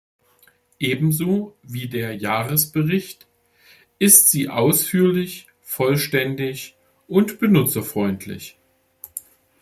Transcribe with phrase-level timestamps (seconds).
[0.79, 3.27] Ebenso wie der Jahresbericht
[3.99, 6.75] ist sie ausführlich, vollständig
[7.07, 8.57] und benutzerfreundlich.